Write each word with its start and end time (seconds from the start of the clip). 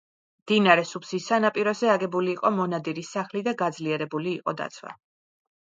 მდინარე 0.43 0.85
სუფსის 0.91 1.27
სანაპიროზე 1.31 1.91
აგებული 1.97 2.33
იყო 2.37 2.51
მონადირის 2.57 3.13
სახლი 3.19 3.47
და 3.51 3.55
გაძლიერებული 3.63 4.35
იყო 4.41 4.59
დაცვა. 4.65 4.99